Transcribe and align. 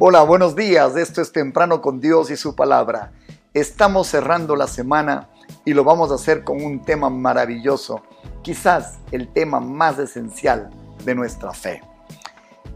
Hola, 0.00 0.22
buenos 0.22 0.54
días. 0.54 0.94
Esto 0.94 1.20
es 1.20 1.32
Temprano 1.32 1.82
con 1.82 2.00
Dios 2.00 2.30
y 2.30 2.36
su 2.36 2.54
palabra. 2.54 3.10
Estamos 3.52 4.06
cerrando 4.06 4.54
la 4.54 4.68
semana 4.68 5.28
y 5.64 5.74
lo 5.74 5.82
vamos 5.82 6.12
a 6.12 6.14
hacer 6.14 6.44
con 6.44 6.62
un 6.62 6.84
tema 6.84 7.10
maravilloso, 7.10 8.02
quizás 8.42 8.98
el 9.10 9.26
tema 9.32 9.58
más 9.58 9.98
esencial 9.98 10.70
de 11.04 11.16
nuestra 11.16 11.52
fe. 11.52 11.82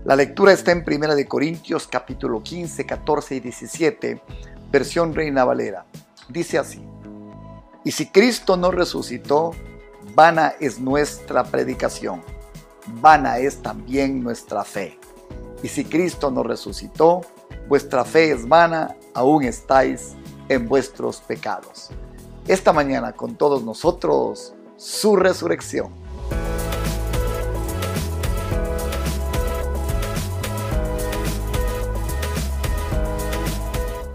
La 0.05 0.17
lectura 0.17 0.53
está 0.53 0.73
en 0.73 0.85
1 0.85 1.15
de 1.15 1.29
Corintios 1.29 1.87
capítulo 1.87 2.43
15, 2.43 2.87
14 2.87 3.37
y 3.37 3.41
17, 3.41 4.23
versión 4.73 5.15
Reina 5.15 5.45
Valera. 5.45 5.87
Dice 6.29 6.59
así: 6.59 6.85
Y 7.85 7.93
si 7.93 8.09
Cristo 8.11 8.57
no 8.57 8.73
resucitó, 8.73 9.53
vana 10.17 10.55
es 10.59 10.81
nuestra 10.81 11.45
predicación, 11.45 12.21
vana 13.01 13.39
es 13.39 13.63
también 13.63 14.25
nuestra 14.25 14.65
fe. 14.65 14.99
Y 15.63 15.69
si 15.69 15.85
Cristo 15.85 16.31
no 16.31 16.43
resucitó, 16.43 17.21
vuestra 17.69 18.05
fe 18.05 18.33
es 18.33 18.49
vana, 18.49 18.97
aún 19.15 19.45
estáis 19.45 20.15
en 20.49 20.69
vuestros 20.69 21.21
pecados. 21.21 21.91
Esta 22.49 22.73
mañana 22.73 23.13
con 23.13 23.37
todos 23.37 23.63
nosotros, 23.63 24.55
su 24.77 25.15
resurrección. 25.15 25.93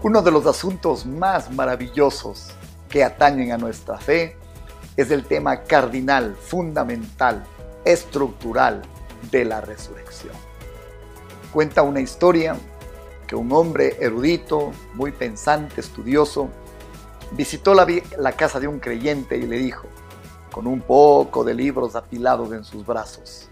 Uno 0.02 0.22
de 0.22 0.30
los 0.30 0.46
asuntos 0.46 1.06
más 1.06 1.50
maravillosos 1.50 2.50
que 2.88 3.02
atañen 3.04 3.52
a 3.52 3.58
nuestra 3.58 3.98
fe 3.98 4.36
es 4.96 5.10
el 5.10 5.24
tema 5.24 5.62
cardinal, 5.62 6.34
fundamental, 6.36 7.44
estructural 7.84 8.82
de 9.30 9.44
la 9.44 9.60
resurrección. 9.60 10.47
Cuenta 11.52 11.82
una 11.82 12.00
historia 12.00 12.58
que 13.26 13.34
un 13.34 13.50
hombre 13.52 13.96
erudito, 14.00 14.72
muy 14.94 15.12
pensante, 15.12 15.80
estudioso, 15.80 16.50
visitó 17.32 17.74
la, 17.74 18.32
casa 18.32 18.60
de 18.60 18.68
un 18.68 18.78
creyente 18.78 19.36
y 19.36 19.42
le 19.42 19.56
dijo, 19.58 19.86
con 20.52 20.66
un 20.66 20.80
poco 20.80 21.44
de 21.44 21.54
libros 21.54 21.96
apilados 21.96 22.52
en 22.52 22.64
sus 22.64 22.84
brazos, 22.84 23.48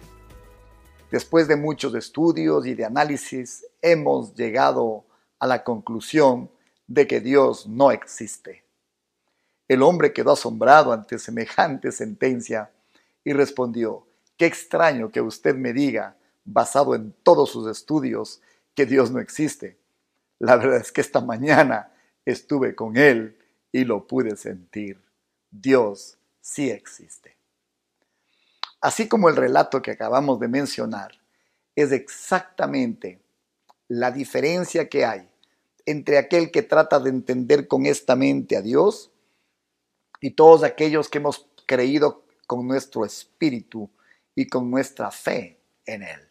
después 1.11 1.49
de 1.49 1.57
muchos 1.57 1.95
estudios 1.95 2.67
y 2.67 2.75
de 2.75 2.85
análisis, 2.85 3.67
hemos 3.81 4.35
llegado 4.35 5.05
a 5.39 5.47
la 5.47 5.65
conclusión 5.65 6.51
de 6.87 7.07
que 7.07 7.21
Dios 7.21 7.67
no 7.67 7.91
existe. 7.93 8.65
El 9.69 9.83
hombre 9.83 10.13
quedó 10.13 10.33
asombrado 10.33 10.93
ante 10.93 11.19
semejante 11.19 11.93
sentencia 11.93 12.71
y 13.25 13.33
respondió, 13.33 14.07
qué 14.37 14.47
extraño 14.47 15.11
que 15.11 15.21
usted 15.21 15.55
me 15.55 15.73
diga 15.73 16.16
basado 16.47 16.95
en 16.95 17.13
todos 17.23 17.51
sus 17.51 17.69
estudios, 17.69 18.41
que 18.75 18.87
Dios 18.87 19.11
no 19.11 19.21
existe. 19.21 19.77
La 20.39 20.57
verdad 20.57 20.79
es 20.79 20.93
que 20.93 21.01
esta 21.01 21.21
mañana 21.21 21.93
estuve 22.25 22.75
con 22.75 22.97
Él 22.97 23.37
y 23.73 23.85
lo 23.85 24.07
pude 24.07 24.37
sentir. 24.37 25.01
Dios 25.51 26.19
sí 26.41 26.71
existe. 26.71 27.37
Así 28.81 29.09
como 29.09 29.29
el 29.29 29.37
relato 29.37 29.83
que 29.83 29.91
acabamos 29.91 30.39
de 30.39 30.49
mencionar 30.49 31.19
es 31.75 31.93
exactamente 31.93 33.21
la 33.89 34.11
diferencia 34.11 34.89
que 34.89 35.05
hay 35.05 35.29
entre 35.87 36.19
aquel 36.19 36.51
que 36.51 36.63
trata 36.63 36.99
de 36.99 37.11
entender 37.11 37.69
con 37.69 37.87
esta 37.87 38.17
mente 38.17 38.57
a 38.57 38.63
Dios 38.63 39.11
y 40.21 40.33
todos 40.33 40.65
aquellos 40.65 41.09
que 41.09 41.19
hemos 41.19 41.47
creído 41.67 42.25
con 42.47 42.67
nuestro 42.67 43.05
espíritu 43.05 43.89
y 44.35 44.49
con 44.49 44.71
nuestra 44.71 45.11
fe 45.11 45.61
en 45.85 46.03
Él. 46.03 46.26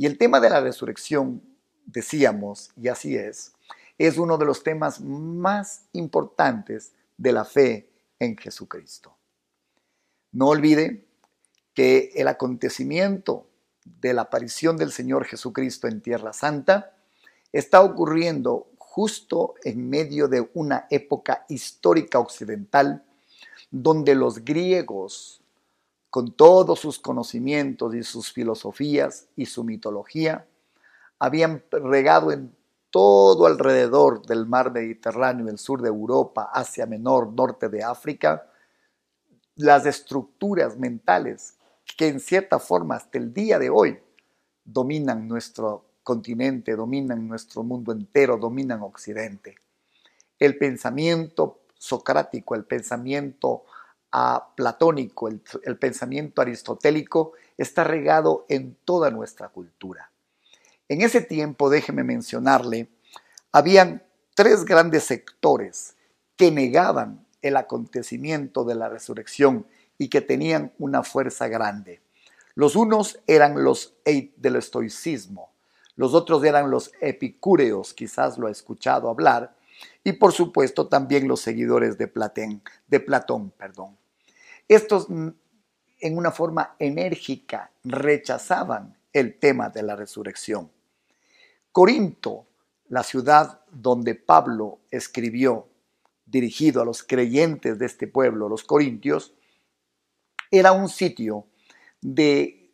Y 0.00 0.06
el 0.06 0.16
tema 0.16 0.40
de 0.40 0.48
la 0.48 0.62
resurrección, 0.62 1.42
decíamos, 1.84 2.70
y 2.74 2.88
así 2.88 3.18
es, 3.18 3.52
es 3.98 4.16
uno 4.16 4.38
de 4.38 4.46
los 4.46 4.62
temas 4.62 5.02
más 5.02 5.82
importantes 5.92 6.92
de 7.18 7.32
la 7.32 7.44
fe 7.44 7.90
en 8.18 8.34
Jesucristo. 8.38 9.14
No 10.32 10.48
olvide 10.48 11.04
que 11.74 12.12
el 12.14 12.28
acontecimiento 12.28 13.46
de 13.84 14.14
la 14.14 14.22
aparición 14.22 14.78
del 14.78 14.90
Señor 14.90 15.26
Jesucristo 15.26 15.86
en 15.86 16.00
Tierra 16.00 16.32
Santa 16.32 16.96
está 17.52 17.82
ocurriendo 17.82 18.70
justo 18.78 19.52
en 19.64 19.90
medio 19.90 20.28
de 20.28 20.48
una 20.54 20.86
época 20.88 21.44
histórica 21.50 22.18
occidental 22.18 23.04
donde 23.70 24.14
los 24.14 24.46
griegos 24.46 25.42
con 26.10 26.32
todos 26.32 26.80
sus 26.80 26.98
conocimientos 26.98 27.94
y 27.94 28.02
sus 28.02 28.32
filosofías 28.32 29.28
y 29.36 29.46
su 29.46 29.64
mitología, 29.64 30.46
habían 31.18 31.62
regado 31.70 32.32
en 32.32 32.54
todo 32.90 33.46
alrededor 33.46 34.26
del 34.26 34.46
mar 34.46 34.72
Mediterráneo, 34.72 35.48
el 35.48 35.58
sur 35.58 35.80
de 35.80 35.88
Europa, 35.88 36.50
Asia 36.52 36.86
Menor, 36.86 37.32
norte 37.32 37.68
de 37.68 37.84
África, 37.84 38.50
las 39.54 39.86
estructuras 39.86 40.76
mentales 40.76 41.54
que 41.96 42.08
en 42.08 42.18
cierta 42.18 42.58
forma 42.58 42.96
hasta 42.96 43.18
el 43.18 43.32
día 43.32 43.58
de 43.58 43.70
hoy 43.70 43.98
dominan 44.64 45.28
nuestro 45.28 45.84
continente, 46.02 46.74
dominan 46.74 47.28
nuestro 47.28 47.62
mundo 47.62 47.92
entero, 47.92 48.36
dominan 48.36 48.82
Occidente. 48.82 49.56
El 50.38 50.58
pensamiento 50.58 51.60
socrático, 51.78 52.54
el 52.54 52.64
pensamiento 52.64 53.64
a 54.12 54.52
platónico, 54.56 55.28
el, 55.28 55.78
pensamiento 55.78 56.42
aristotélico, 56.42 57.32
está 57.56 57.84
regado 57.84 58.46
en 58.48 58.76
toda 58.84 59.10
nuestra 59.10 59.48
cultura. 59.48 60.10
En 60.88 61.02
ese 61.02 61.20
tiempo, 61.20 61.70
déjeme 61.70 62.02
mencionarle, 62.02 62.88
habían 63.52 64.02
tres 64.34 64.64
grandes 64.64 65.04
sectores 65.04 65.96
que 66.36 66.50
negaban 66.50 67.26
el 67.42 67.56
acontecimiento 67.56 68.64
de 68.64 68.74
la 68.74 68.88
resurrección 68.88 69.66
y 69.98 70.08
que 70.08 70.20
tenían 70.20 70.72
una 70.78 71.02
fuerza 71.02 71.48
grande. 71.48 72.00
Los 72.54 72.74
unos 72.74 73.20
eran 73.26 73.62
los 73.62 73.94
del 74.04 74.56
estoicismo, 74.56 75.52
los 75.94 76.14
otros 76.14 76.42
eran 76.44 76.70
los 76.70 76.92
epicúreos, 77.00 77.94
quizás 77.94 78.38
lo 78.38 78.48
ha 78.48 78.50
escuchado 78.50 79.08
hablar, 79.08 79.54
y 80.02 80.12
por 80.12 80.32
supuesto 80.32 80.88
también 80.88 81.28
los 81.28 81.40
seguidores 81.40 81.96
de 81.98 82.08
Platón, 82.08 82.62
de 82.88 83.00
Platón, 83.00 83.50
perdón. 83.50 83.99
Estos 84.70 85.10
mm, 85.10 85.30
en 85.98 86.16
una 86.16 86.30
forma 86.30 86.76
enérgica 86.78 87.72
rechazaban 87.82 88.96
el 89.12 89.36
tema 89.36 89.68
de 89.68 89.82
la 89.82 89.96
resurrección. 89.96 90.70
Corinto, 91.72 92.46
la 92.88 93.02
ciudad 93.02 93.62
donde 93.72 94.14
Pablo 94.14 94.78
escribió, 94.92 95.66
dirigido 96.24 96.82
a 96.82 96.84
los 96.84 97.02
creyentes 97.02 97.80
de 97.80 97.86
este 97.86 98.06
pueblo, 98.06 98.48
los 98.48 98.62
corintios, 98.62 99.34
era 100.52 100.70
un 100.70 100.88
sitio 100.88 101.48
de 102.00 102.72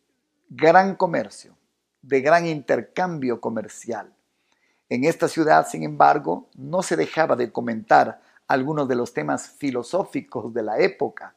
gran 0.50 0.96
comercio, 0.96 1.56
de 2.02 2.20
gran 2.20 2.46
intercambio 2.46 3.40
comercial. 3.40 4.14
En 4.90 5.04
esta 5.04 5.28
ciudad, 5.28 5.66
sin 5.66 5.82
embargo, 5.82 6.50
no 6.56 6.82
se 6.82 6.94
dejaba 6.94 7.36
de 7.36 7.50
comentar 7.50 8.20
algunos 8.46 8.86
de 8.86 8.96
los 8.96 9.14
temas 9.14 9.48
filosóficos 9.48 10.52
de 10.52 10.62
la 10.62 10.78
época, 10.78 11.34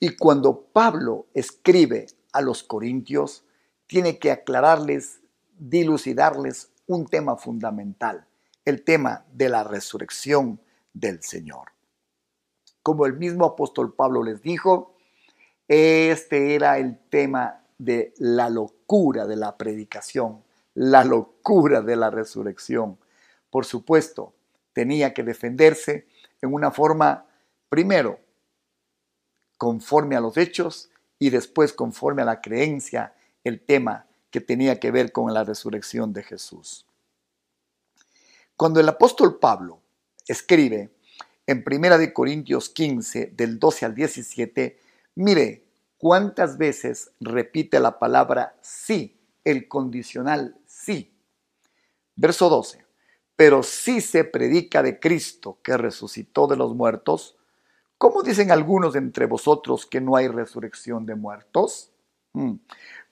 y 0.00 0.16
cuando 0.16 0.62
Pablo 0.72 1.26
escribe 1.34 2.06
a 2.32 2.40
los 2.40 2.62
corintios, 2.62 3.44
tiene 3.86 4.18
que 4.18 4.30
aclararles, 4.30 5.20
dilucidarles 5.58 6.70
un 6.86 7.06
tema 7.06 7.36
fundamental, 7.36 8.26
el 8.64 8.84
tema 8.84 9.24
de 9.32 9.48
la 9.48 9.64
resurrección 9.64 10.60
del 10.92 11.22
Señor. 11.22 11.72
Como 12.82 13.06
el 13.06 13.14
mismo 13.14 13.44
apóstol 13.44 13.94
Pablo 13.94 14.22
les 14.22 14.40
dijo, 14.40 14.94
este 15.66 16.54
era 16.54 16.78
el 16.78 16.98
tema 17.10 17.64
de 17.76 18.14
la 18.18 18.50
locura 18.50 19.26
de 19.26 19.36
la 19.36 19.56
predicación, 19.56 20.42
la 20.74 21.04
locura 21.04 21.82
de 21.82 21.96
la 21.96 22.10
resurrección. 22.10 22.98
Por 23.50 23.64
supuesto, 23.64 24.34
tenía 24.72 25.12
que 25.12 25.22
defenderse 25.22 26.06
en 26.40 26.54
una 26.54 26.70
forma, 26.70 27.26
primero, 27.68 28.20
conforme 29.58 30.16
a 30.16 30.20
los 30.20 30.36
hechos 30.36 30.90
y 31.18 31.30
después 31.30 31.72
conforme 31.72 32.22
a 32.22 32.24
la 32.24 32.40
creencia 32.40 33.14
el 33.44 33.60
tema 33.60 34.06
que 34.30 34.40
tenía 34.40 34.78
que 34.78 34.90
ver 34.90 35.12
con 35.12 35.34
la 35.34 35.44
resurrección 35.44 36.12
de 36.12 36.22
Jesús. 36.22 36.86
Cuando 38.56 38.80
el 38.80 38.88
apóstol 38.88 39.38
Pablo 39.38 39.80
escribe 40.26 40.90
en 41.46 41.64
1 41.66 42.12
Corintios 42.12 42.68
15 42.70 43.32
del 43.34 43.58
12 43.58 43.86
al 43.86 43.94
17, 43.94 44.78
mire 45.16 45.64
cuántas 45.96 46.58
veces 46.58 47.10
repite 47.20 47.80
la 47.80 47.98
palabra 47.98 48.56
sí, 48.60 49.18
el 49.44 49.66
condicional 49.66 50.56
sí. 50.66 51.12
Verso 52.16 52.48
12, 52.48 52.84
pero 53.36 53.62
si 53.62 54.00
se 54.00 54.24
predica 54.24 54.82
de 54.82 54.98
Cristo 54.98 55.58
que 55.62 55.76
resucitó 55.76 56.48
de 56.48 56.56
los 56.56 56.74
muertos, 56.74 57.37
¿Cómo 57.98 58.22
dicen 58.22 58.50
algunos 58.50 58.96
entre 58.96 59.26
vosotros 59.26 59.84
que 59.84 60.00
no 60.00 60.16
hay 60.16 60.28
resurrección 60.28 61.04
de 61.04 61.14
muertos? 61.14 61.90
Mm. 62.32 62.54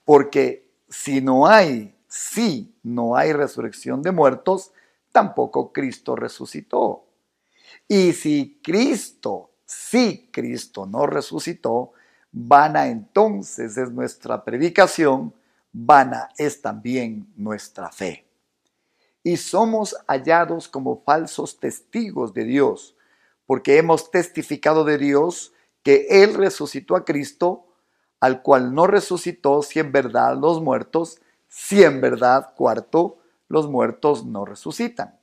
Porque 0.05 0.71
si 0.89 1.21
no 1.21 1.45
hay 1.45 1.93
si 2.07 2.73
no 2.83 3.15
hay 3.15 3.33
resurrección 3.33 4.01
de 4.01 4.11
muertos, 4.11 4.71
tampoco 5.11 5.71
Cristo 5.71 6.15
resucitó. 6.15 7.05
Y 7.87 8.13
si 8.13 8.59
Cristo, 8.63 9.51
si 9.65 10.29
Cristo 10.31 10.85
no 10.85 11.05
resucitó, 11.05 11.91
vana 12.31 12.87
entonces 12.87 13.77
es 13.77 13.91
nuestra 13.91 14.43
predicación, 14.43 15.33
vana 15.71 16.29
es 16.37 16.61
también 16.61 17.31
nuestra 17.35 17.91
fe. 17.91 18.25
Y 19.23 19.37
somos 19.37 19.95
hallados 20.07 20.67
como 20.67 21.03
falsos 21.03 21.59
testigos 21.59 22.33
de 22.33 22.45
Dios, 22.45 22.95
porque 23.47 23.77
hemos 23.77 24.11
testificado 24.11 24.83
de 24.83 24.99
Dios 24.99 25.53
que 25.81 26.05
Él 26.09 26.35
resucitó 26.35 26.95
a 26.95 27.05
Cristo, 27.05 27.65
al 28.19 28.43
cual 28.43 28.75
no 28.75 28.85
resucitó 28.85 29.63
si 29.63 29.79
en 29.79 29.91
verdad 29.91 30.37
los 30.37 30.61
muertos, 30.61 31.19
si 31.47 31.83
en 31.83 32.01
verdad, 32.01 32.53
cuarto, 32.55 33.17
los 33.47 33.69
muertos 33.69 34.25
no 34.25 34.45
resucitan. 34.45 35.17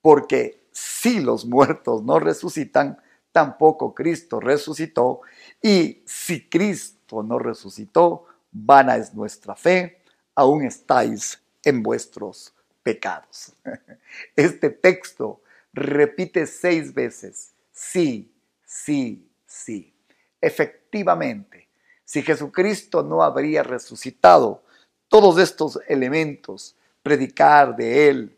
Porque 0.00 0.68
si 0.70 1.20
los 1.20 1.44
muertos 1.44 2.04
no 2.04 2.20
resucitan, 2.20 3.02
tampoco 3.32 3.94
Cristo 3.94 4.38
resucitó. 4.38 5.22
Y 5.60 6.02
si 6.06 6.48
Cristo 6.48 7.24
no 7.24 7.40
resucitó, 7.40 8.26
vana 8.52 8.96
es 8.96 9.14
nuestra 9.14 9.56
fe, 9.56 10.00
aún 10.36 10.64
estáis 10.64 11.42
en 11.64 11.82
vuestros 11.82 12.54
pecados. 12.82 13.52
Este 14.36 14.70
texto 14.70 15.40
repite 15.72 16.46
seis 16.46 16.92
veces, 16.94 17.54
sí, 17.72 18.32
sí, 18.64 19.28
sí. 19.46 19.94
Efectivamente, 20.40 21.68
si 22.04 22.22
Jesucristo 22.22 23.02
no 23.02 23.22
habría 23.22 23.62
resucitado, 23.62 24.62
todos 25.08 25.38
estos 25.38 25.78
elementos, 25.88 26.76
predicar 27.02 27.76
de 27.76 28.08
Él, 28.08 28.36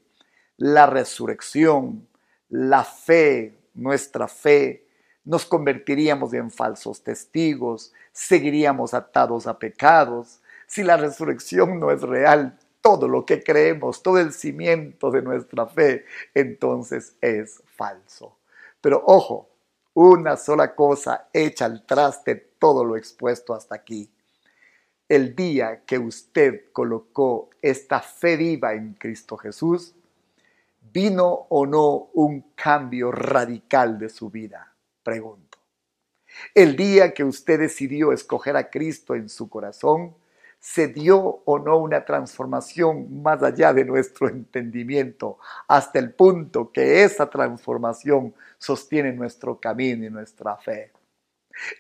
la 0.56 0.87
resurrección, 0.87 2.06
la 2.49 2.85
fe, 2.85 3.59
nuestra 3.75 4.29
fe, 4.29 4.87
nos 5.25 5.44
convertiríamos 5.44 6.33
en 6.35 6.50
falsos 6.50 7.03
testigos, 7.03 7.93
seguiríamos 8.12 8.94
atados 8.94 9.47
a 9.47 9.59
pecados. 9.59 10.41
Si 10.67 10.83
la 10.83 10.97
resurrección 10.97 11.79
no 11.79 11.91
es 11.91 12.03
real, 12.03 12.59
todo 12.81 13.09
lo 13.09 13.25
que 13.25 13.43
creemos, 13.43 14.03
todo 14.03 14.19
el 14.19 14.32
cimiento 14.32 15.11
de 15.11 15.23
nuestra 15.23 15.67
fe, 15.67 16.05
entonces 16.35 17.17
es 17.21 17.62
falso. 17.67 18.38
Pero 18.81 19.03
ojo, 19.06 19.50
una 19.94 20.37
sola 20.37 20.75
cosa 20.75 21.29
echa 21.32 21.67
al 21.67 21.85
traste 21.85 22.37
todo 22.59 22.85
lo 22.85 22.97
expuesto 22.97 23.55
hasta 23.55 23.75
aquí. 23.75 24.11
El 25.09 25.35
día 25.35 25.82
que 25.85 25.99
usted 25.99 26.71
colocó 26.73 27.50
esta 27.61 28.00
fe 28.00 28.37
viva 28.37 28.75
en 28.75 28.94
Cristo 28.94 29.37
Jesús, 29.37 29.94
¿vino 30.93 31.47
o 31.49 31.67
no 31.67 32.11
un 32.15 32.53
cambio 32.55 33.11
radical 33.11 33.99
de 33.99 34.09
su 34.09 34.31
vida? 34.31 34.73
Pregunto. 35.03 35.59
El 36.55 36.76
día 36.76 37.12
que 37.12 37.25
usted 37.25 37.59
decidió 37.59 38.12
escoger 38.12 38.56
a 38.56 38.71
Cristo 38.71 39.15
en 39.17 39.29
su 39.29 39.49
corazón, 39.49 40.15
¿se 40.61 40.89
dio 40.89 41.43
o 41.45 41.59
no 41.59 41.79
una 41.79 42.05
transformación 42.05 43.23
más 43.23 43.43
allá 43.43 43.73
de 43.73 43.85
nuestro 43.85 44.29
entendimiento, 44.29 45.39
hasta 45.67 45.99
el 45.99 46.12
punto 46.12 46.71
que 46.71 47.03
esa 47.03 47.29
transformación 47.31 48.35
sostiene 48.59 49.12
nuestro 49.12 49.59
camino 49.59 50.05
y 50.05 50.11
nuestra 50.11 50.57
fe? 50.59 50.93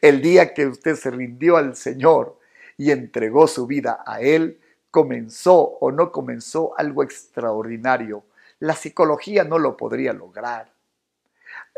El 0.00 0.22
día 0.22 0.54
que 0.54 0.66
usted 0.66 0.96
se 0.96 1.10
rindió 1.10 1.58
al 1.58 1.76
Señor 1.76 2.38
y 2.76 2.90
entregó 2.90 3.46
su 3.46 3.66
vida 3.66 4.02
a 4.06 4.20
Él, 4.20 4.58
comenzó 4.90 5.60
o 5.60 5.92
no 5.92 6.10
comenzó 6.10 6.72
algo 6.78 7.02
extraordinario. 7.02 8.24
La 8.58 8.74
psicología 8.74 9.44
no 9.44 9.58
lo 9.58 9.76
podría 9.76 10.12
lograr. 10.12 10.72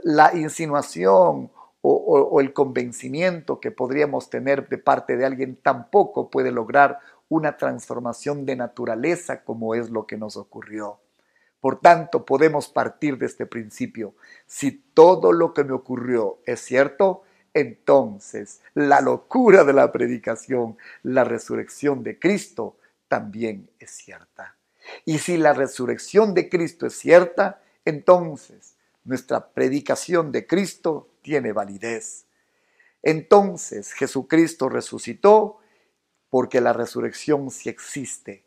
La 0.04 0.34
insinuación 0.34 1.50
o, 1.82 2.40
el 2.40 2.52
convencimiento 2.52 3.60
que 3.60 3.72
podríamos 3.72 4.30
tener 4.30 4.68
de 4.68 4.78
parte 4.78 5.16
de 5.16 5.26
alguien 5.26 5.56
tampoco 5.56 6.30
puede 6.30 6.52
lograr 6.52 7.00
una 7.28 7.56
transformación 7.56 8.46
de 8.46 8.56
naturaleza 8.56 9.42
como 9.42 9.74
es 9.74 9.90
lo 9.90 10.06
que 10.06 10.16
nos 10.16 10.36
ocurrió. 10.36 11.00
Por 11.60 11.80
tanto, 11.80 12.24
podemos 12.24 12.68
partir 12.68 13.18
de 13.18 13.26
este 13.26 13.46
principio. 13.46 14.14
Si 14.46 14.72
todo 14.72 15.32
lo 15.32 15.52
que 15.52 15.64
me 15.64 15.72
ocurrió 15.72 16.38
es 16.44 16.60
cierto, 16.60 17.22
entonces 17.54 18.60
la 18.74 19.00
locura 19.00 19.64
de 19.64 19.72
la 19.72 19.92
predicación, 19.92 20.76
la 21.02 21.24
resurrección 21.24 22.02
de 22.02 22.18
Cristo, 22.18 22.76
también 23.08 23.68
es 23.78 23.90
cierta. 23.90 24.56
Y 25.04 25.18
si 25.18 25.36
la 25.36 25.52
resurrección 25.52 26.34
de 26.34 26.48
Cristo 26.48 26.86
es 26.86 26.94
cierta, 26.94 27.60
entonces 27.84 28.74
nuestra 29.04 29.48
predicación 29.48 30.32
de 30.32 30.46
Cristo 30.46 31.08
tiene 31.22 31.52
validez. 31.52 32.26
Entonces 33.02 33.92
Jesucristo 33.92 34.68
resucitó 34.68 35.58
porque 36.30 36.60
la 36.60 36.72
resurrección 36.72 37.50
sí 37.50 37.68
existe. 37.68 38.44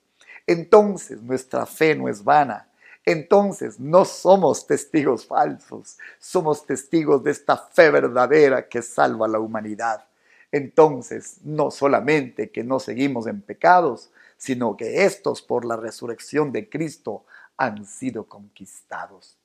Entonces 0.48 1.22
nuestra 1.22 1.66
fe 1.66 1.96
no 1.96 2.08
es 2.10 2.24
vana. 2.24 2.70
Entonces 3.06 3.80
no 3.80 4.04
somos 4.04 4.66
testigos 4.66 5.28
falsos, 5.28 5.98
somos 6.18 6.66
testigos 6.66 7.24
de 7.24 7.32
esta 7.32 7.56
fe 7.56 7.92
verdadera 7.92 8.68
que 8.68 8.82
salva 8.82 9.28
a 9.28 9.30
la 9.30 9.40
humanidad. 9.40 10.06
Entonces 10.52 11.38
no 11.44 11.70
solamente 11.70 12.50
que 12.50 12.64
no 12.64 12.80
seguimos 12.80 13.28
en 13.28 13.42
pecados, 13.42 14.10
sino 14.38 14.76
que 14.76 15.06
estos 15.06 15.42
por 15.42 15.66
la 15.66 15.76
resurrección 15.76 16.52
de 16.52 16.68
Cristo 16.68 17.26
han 17.58 17.86
sido 17.86 18.26
conquistados. 18.26 19.38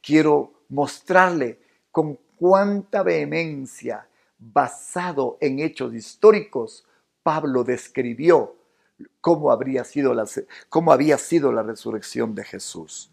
Quiero 0.00 0.52
mostrarle 0.68 1.58
con 1.92 2.18
cuánta 2.36 3.04
vehemencia, 3.04 4.08
basado 4.38 5.38
en 5.40 5.60
hechos 5.60 5.94
históricos, 5.94 6.84
Pablo 7.22 7.62
describió 7.62 8.56
cómo, 9.20 9.52
habría 9.52 9.84
sido 9.84 10.14
la, 10.14 10.24
cómo 10.68 10.92
había 10.92 11.18
sido 11.18 11.52
la 11.52 11.62
resurrección 11.62 12.34
de 12.34 12.44
Jesús. 12.44 13.12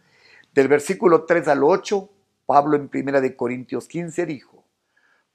Del 0.54 0.68
versículo 0.68 1.26
3 1.26 1.48
al 1.50 1.64
8, 1.64 2.10
Pablo 2.48 2.78
en 2.78 2.90
1 2.92 3.22
de 3.22 3.36
Corintios 3.36 3.88
15 3.88 4.26
dijo, 4.26 4.64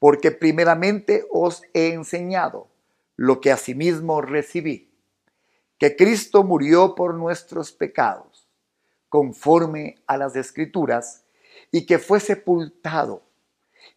porque 0.00 0.32
primeramente 0.32 1.24
os 1.30 1.62
he 1.72 1.92
enseñado 1.92 2.68
lo 3.16 3.40
que 3.40 3.52
asimismo 3.52 4.20
recibí, 4.20 4.90
que 5.78 5.94
Cristo 5.94 6.42
murió 6.42 6.94
por 6.94 7.14
nuestros 7.14 7.70
pecados, 7.72 8.48
conforme 9.08 10.02
a 10.06 10.16
las 10.16 10.34
escrituras, 10.34 11.24
y 11.70 11.86
que 11.86 11.98
fue 11.98 12.18
sepultado 12.20 13.22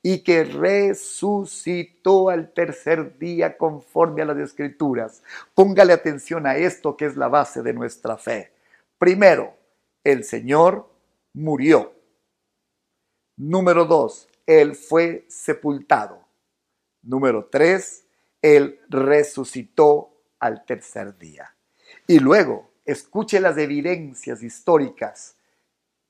y 0.02 0.24
que 0.24 0.44
resucitó 0.44 2.30
al 2.30 2.54
tercer 2.54 3.18
día 3.18 3.58
conforme 3.58 4.22
a 4.22 4.26
las 4.26 4.38
escrituras. 4.38 5.24
Póngale 5.54 5.94
atención 5.94 6.48
a 6.48 6.58
esto 6.58 6.96
que 6.96 7.06
es 7.06 7.18
la 7.18 7.28
base 7.28 7.62
de 7.62 7.74
nuestra 7.74 8.18
fe. 8.18 8.52
Primero, 8.98 9.56
el 10.04 10.24
Señor 10.24 10.90
murió. 11.34 11.94
Número 13.38 13.86
dos, 13.86 14.30
Él 14.46 14.76
fue 14.76 15.26
sepultado. 15.28 16.26
Número 17.04 17.46
tres, 17.46 18.06
Él 18.42 18.80
resucitó 18.90 20.12
al 20.40 20.66
tercer 20.66 21.18
día. 21.18 21.56
Y 22.08 22.20
luego, 22.20 22.72
escuche 22.86 23.40
las 23.40 23.58
evidencias 23.58 24.42
históricas 24.42 25.36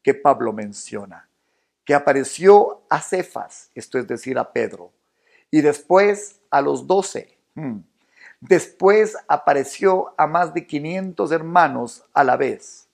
que 0.04 0.14
Pablo 0.14 0.54
menciona 0.54 1.27
que 1.88 1.96
apareció 1.96 2.82
a 2.90 3.00
Cefas, 3.00 3.72
esto 3.74 3.98
es 3.98 4.06
decir, 4.06 4.38
a 4.38 4.52
Pedro, 4.52 4.92
y 5.50 5.62
después 5.62 6.42
a 6.52 6.60
los 6.60 6.86
doce. 6.86 7.38
Hmm. 7.56 7.78
Después 8.42 9.16
apareció 9.30 10.14
a 10.18 10.28
más 10.28 10.54
de 10.54 10.68
500 10.68 11.32
hermanos 11.32 12.04
a 12.14 12.26
la 12.26 12.36
vez, 12.36 12.90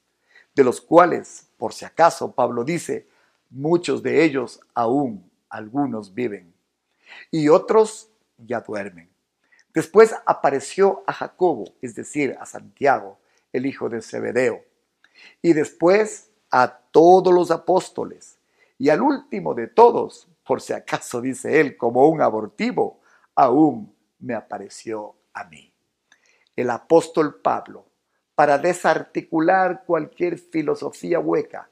de 0.54 0.64
los 0.64 0.80
cuales, 0.80 1.48
por 1.58 1.74
si 1.74 1.86
acaso, 1.86 2.34
Pablo 2.34 2.64
dice, 2.64 3.08
muchos 3.50 4.04
de 4.04 4.24
ellos 4.24 4.60
aún, 4.76 5.28
algunos 5.50 6.14
viven, 6.14 6.54
y 7.32 7.50
otros 7.50 8.12
ya 8.38 8.62
duermen. 8.62 9.10
Después 9.74 10.14
apareció 10.28 11.04
a 11.08 11.14
Jacobo, 11.14 11.74
es 11.82 11.96
decir, 11.96 12.38
a 12.40 12.46
Santiago, 12.46 13.18
el 13.54 13.66
hijo 13.66 13.90
de 13.90 14.04
Zebedeo, 14.04 14.64
y 15.42 15.54
después 15.54 16.30
a 16.52 16.78
todos 16.92 17.34
los 17.34 17.50
apóstoles 17.50 18.33
y 18.84 18.90
al 18.90 19.02
último 19.02 19.54
de 19.54 19.68
todos, 19.68 20.28
por 20.46 20.60
si 20.60 20.74
acaso 20.74 21.22
dice 21.22 21.62
él, 21.62 21.78
como 21.78 22.06
un 22.10 22.20
abortivo, 22.20 23.00
aún 23.34 23.96
me 24.20 24.34
apareció 24.34 25.16
a 25.34 25.46
mí. 25.46 25.72
El 26.54 26.70
apóstol 26.70 27.40
Pablo, 27.42 27.86
para 28.36 28.58
desarticular 28.58 29.86
cualquier 29.86 30.38
filosofía 30.38 31.22
hueca 31.22 31.70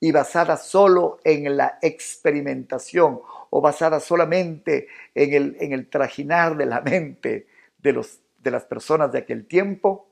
y 0.00 0.12
basada 0.12 0.56
solo 0.56 1.18
en 1.24 1.58
la 1.58 1.78
experimentación 1.82 3.20
o 3.50 3.60
basada 3.60 4.00
solamente 4.00 4.88
en 5.14 5.34
el, 5.34 5.56
en 5.60 5.74
el 5.74 5.90
trajinar 5.90 6.56
de 6.56 6.64
la 6.64 6.80
mente 6.80 7.48
de, 7.76 7.92
los, 7.92 8.18
de 8.38 8.50
las 8.50 8.64
personas 8.64 9.12
de 9.12 9.18
aquel 9.18 9.46
tiempo, 9.46 10.08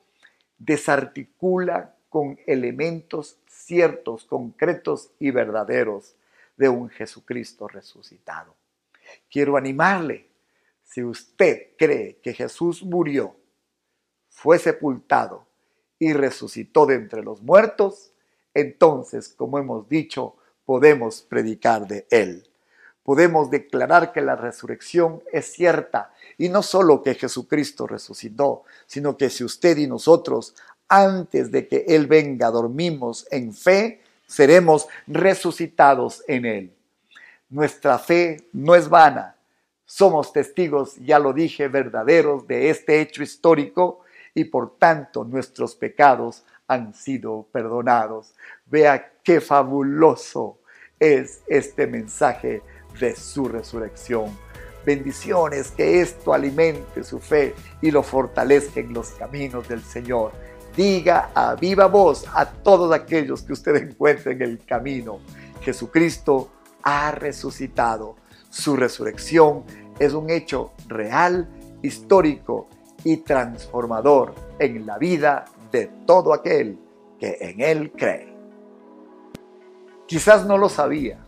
desarticula 0.59 1.95
con 2.11 2.39
elementos 2.47 3.39
ciertos, 3.47 4.27
concretos 4.27 5.13
y 5.19 5.31
verdaderos 5.31 6.17
de 6.59 6.69
un 6.69 6.91
Jesucristo 6.91 7.69
resucitado. 7.69 8.55
Quiero 9.31 9.57
animarle, 9.57 10.29
si 10.85 11.03
usted 11.03 11.69
cree 11.79 12.19
que 12.23 12.35
Jesús 12.35 12.83
murió, 12.83 13.37
fue 14.29 14.59
sepultado 14.59 15.47
y 15.99 16.13
resucitó 16.13 16.87
de 16.87 16.97
entre 16.97 17.23
los 17.23 17.43
muertos, 17.43 18.13
entonces, 18.55 19.29
como 19.29 19.59
hemos 19.59 19.89
dicho, 19.89 20.37
podemos 20.65 21.23
predicar 21.23 21.87
de 21.87 22.07
Él. 22.11 22.49
Podemos 23.03 23.51
declarar 23.51 24.13
que 24.13 24.21
la 24.21 24.37
resurrección 24.37 25.23
es 25.33 25.53
cierta 25.53 26.13
y 26.37 26.49
no 26.49 26.63
solo 26.63 27.03
que 27.03 27.15
Jesucristo 27.15 27.87
resucitó, 27.87 28.65
sino 28.87 29.17
que 29.17 29.31
si 29.31 29.45
usted 29.45 29.79
y 29.79 29.87
nosotros, 29.87 30.55
antes 30.89 31.51
de 31.51 31.69
que 31.69 31.85
Él 31.89 32.07
venga, 32.07 32.51
dormimos 32.51 33.27
en 33.31 33.55
fe, 33.55 34.03
seremos 34.29 34.87
resucitados 35.09 36.23
en 36.29 36.45
Él. 36.45 36.73
Nuestra 37.49 37.99
fe 37.99 38.49
no 38.53 38.77
es 38.77 38.89
vana. 38.89 39.35
Somos 39.85 40.33
testigos, 40.33 40.97
ya 40.97 41.19
lo 41.19 41.33
dije, 41.33 41.67
verdaderos 41.67 42.47
de 42.47 42.69
este 42.69 43.01
hecho 43.01 43.23
histórico 43.23 44.01
y 44.35 44.45
por 44.45 44.77
tanto 44.77 45.25
nuestros 45.25 45.75
pecados 45.75 46.45
han 46.69 46.93
sido 46.93 47.49
perdonados. 47.51 48.35
Vea 48.67 49.13
qué 49.25 49.41
fabuloso 49.41 50.59
es 51.01 51.41
este 51.47 51.87
mensaje 51.87 52.61
de 53.01 53.17
su 53.17 53.49
resurrección. 53.49 54.37
Bendiciones, 54.85 55.71
que 55.71 56.01
esto 56.01 56.35
alimente 56.35 57.03
su 57.03 57.19
fe 57.19 57.55
y 57.81 57.91
lo 57.91 58.03
fortalezca 58.03 58.81
en 58.81 58.93
los 58.93 59.11
caminos 59.11 59.67
del 59.69 59.83
Señor. 59.83 60.33
Diga 60.79 61.31
a 61.35 61.57
viva 61.57 61.89
voz 61.89 62.25
a 62.33 62.47
todos 62.47 62.93
aquellos 62.93 63.43
que 63.43 63.53
usted 63.53 63.75
encuentre 63.75 64.35
en 64.35 64.43
el 64.43 64.65
camino. 64.65 65.19
Jesucristo 65.61 66.53
ha 66.85 67.11
resucitado. 67.11 68.15
Su 68.49 68.77
resurrección 68.77 69.65
es 69.99 70.13
un 70.13 70.31
hecho 70.31 70.71
real, 70.87 71.49
histórico 71.83 72.69
y 73.03 73.17
transformador 73.17 74.37
en 74.61 74.87
la 74.87 74.99
vida 74.99 75.47
de 75.73 75.91
todo 76.07 76.33
aquel 76.33 76.79
que 77.19 77.39
en 77.41 77.61
Él 77.61 77.91
cree. 77.91 78.33
Quizás 80.07 80.47
no 80.47 80.57
lo 80.57 80.69
sabía, 80.69 81.19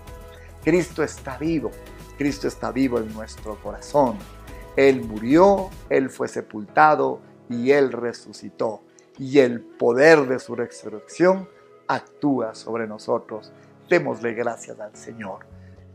Cristo 0.63 1.03
está 1.03 1.39
vivo, 1.39 1.71
Cristo 2.19 2.49
está 2.49 2.73
vivo 2.73 2.99
en 2.99 3.13
nuestro 3.15 3.57
corazón. 3.63 4.19
Él 4.77 5.03
murió, 5.03 5.71
Él 5.89 6.11
fue 6.11 6.29
sepultado 6.29 7.21
y 7.49 7.71
Él 7.71 7.93
resucitó. 7.93 8.83
Y 9.19 9.39
el 9.39 9.61
poder 9.61 10.27
de 10.27 10.39
su 10.39 10.55
resurrección 10.55 11.49
actúa 11.89 12.55
sobre 12.55 12.87
nosotros. 12.87 13.53
Démosle 13.89 14.35
gracias 14.35 14.79
al 14.81 14.95
Señor. 14.97 15.47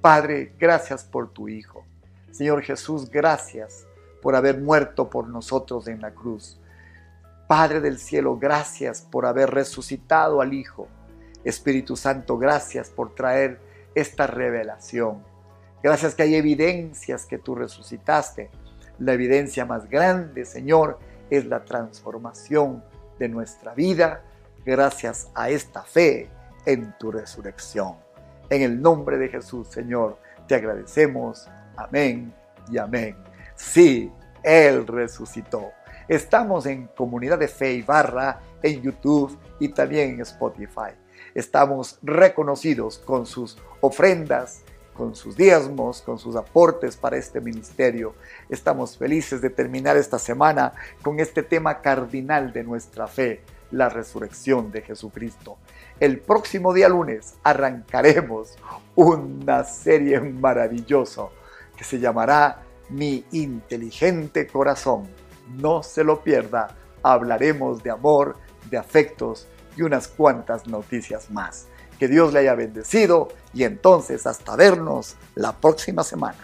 Padre, 0.01 0.53
gracias 0.57 1.03
por 1.03 1.31
tu 1.31 1.47
Hijo. 1.47 1.85
Señor 2.31 2.63
Jesús, 2.63 3.09
gracias 3.09 3.85
por 4.21 4.35
haber 4.35 4.59
muerto 4.59 5.09
por 5.09 5.27
nosotros 5.27 5.87
en 5.87 6.01
la 6.01 6.11
cruz. 6.11 6.59
Padre 7.47 7.81
del 7.81 7.99
cielo, 7.99 8.37
gracias 8.37 9.01
por 9.01 9.25
haber 9.25 9.51
resucitado 9.51 10.41
al 10.41 10.53
Hijo. 10.53 10.87
Espíritu 11.43 11.95
Santo, 11.95 12.37
gracias 12.37 12.89
por 12.89 13.13
traer 13.13 13.59
esta 13.93 14.27
revelación. 14.27 15.23
Gracias 15.83 16.15
que 16.15 16.23
hay 16.23 16.35
evidencias 16.35 17.25
que 17.25 17.39
tú 17.39 17.55
resucitaste. 17.55 18.49
La 18.99 19.13
evidencia 19.13 19.65
más 19.65 19.89
grande, 19.89 20.45
Señor, 20.45 20.99
es 21.29 21.45
la 21.45 21.65
transformación 21.65 22.83
de 23.21 23.29
nuestra 23.29 23.75
vida 23.75 24.23
gracias 24.65 25.29
a 25.35 25.51
esta 25.51 25.83
fe 25.83 26.27
en 26.65 26.97
tu 26.97 27.11
resurrección. 27.11 27.95
En 28.49 28.63
el 28.63 28.81
nombre 28.81 29.19
de 29.19 29.29
Jesús, 29.29 29.67
Señor, 29.67 30.17
te 30.47 30.55
agradecemos. 30.55 31.47
Amén 31.77 32.33
y 32.71 32.79
amén. 32.79 33.15
Sí, 33.55 34.11
Él 34.41 34.87
resucitó. 34.87 35.71
Estamos 36.07 36.65
en 36.65 36.87
Comunidad 36.87 37.37
de 37.37 37.47
Fe 37.47 37.73
y 37.73 37.83
Barra 37.83 38.39
en 38.63 38.81
YouTube 38.81 39.37
y 39.59 39.69
también 39.69 40.15
en 40.15 40.21
Spotify. 40.21 40.91
Estamos 41.35 41.99
reconocidos 42.01 42.97
con 42.97 43.27
sus 43.27 43.55
ofrendas, 43.81 44.63
con 44.93 45.15
sus 45.15 45.35
diezmos, 45.35 46.01
con 46.01 46.19
sus 46.19 46.35
aportes 46.35 46.97
para 46.97 47.17
este 47.17 47.41
ministerio. 47.41 48.13
Estamos 48.49 48.97
felices 48.97 49.41
de 49.41 49.49
terminar 49.49 49.97
esta 49.97 50.19
semana 50.19 50.73
con 51.01 51.19
este 51.19 51.43
tema 51.43 51.81
cardinal 51.81 52.53
de 52.53 52.63
nuestra 52.63 53.07
fe, 53.07 53.41
la 53.71 53.89
resurrección 53.89 54.71
de 54.71 54.81
Jesucristo. 54.81 55.57
El 55.99 56.19
próximo 56.19 56.73
día 56.73 56.89
lunes 56.89 57.35
arrancaremos 57.43 58.55
una 58.95 59.63
serie 59.63 60.19
maravillosa 60.19 61.27
que 61.77 61.83
se 61.83 61.99
llamará 61.99 62.63
Mi 62.89 63.23
inteligente 63.31 64.47
corazón. 64.47 65.07
No 65.57 65.83
se 65.83 66.03
lo 66.03 66.23
pierda. 66.23 66.75
Hablaremos 67.03 67.81
de 67.81 67.91
amor, 67.91 68.35
de 68.69 68.77
afectos 68.77 69.47
y 69.75 69.81
unas 69.81 70.07
cuantas 70.07 70.67
noticias 70.67 71.31
más. 71.31 71.67
Que 72.01 72.07
Dios 72.07 72.33
le 72.33 72.39
haya 72.39 72.55
bendecido 72.55 73.27
y 73.53 73.63
entonces 73.63 74.25
hasta 74.25 74.55
vernos 74.55 75.17
la 75.35 75.51
próxima 75.51 76.03
semana. 76.03 76.39